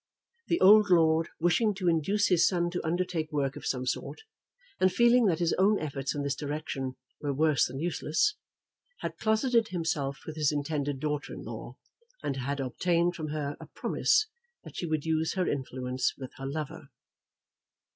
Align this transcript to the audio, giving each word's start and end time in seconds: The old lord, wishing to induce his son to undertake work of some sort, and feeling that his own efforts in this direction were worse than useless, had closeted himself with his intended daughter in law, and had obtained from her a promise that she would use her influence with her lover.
The 0.47 0.59
old 0.61 0.89
lord, 0.89 1.29
wishing 1.39 1.75
to 1.75 1.87
induce 1.87 2.29
his 2.29 2.47
son 2.47 2.71
to 2.71 2.83
undertake 2.83 3.31
work 3.31 3.55
of 3.55 3.67
some 3.67 3.85
sort, 3.85 4.21
and 4.79 4.91
feeling 4.91 5.27
that 5.27 5.37
his 5.37 5.53
own 5.59 5.77
efforts 5.79 6.15
in 6.15 6.23
this 6.23 6.33
direction 6.35 6.95
were 7.21 7.31
worse 7.35 7.67
than 7.67 7.77
useless, 7.77 8.33
had 9.01 9.19
closeted 9.19 9.67
himself 9.67 10.17
with 10.25 10.37
his 10.37 10.51
intended 10.51 10.99
daughter 10.99 11.33
in 11.33 11.43
law, 11.43 11.77
and 12.23 12.37
had 12.37 12.59
obtained 12.59 13.15
from 13.15 13.27
her 13.27 13.55
a 13.59 13.67
promise 13.67 14.25
that 14.63 14.75
she 14.75 14.87
would 14.87 15.05
use 15.05 15.33
her 15.33 15.47
influence 15.47 16.15
with 16.17 16.31
her 16.37 16.47
lover. 16.47 16.87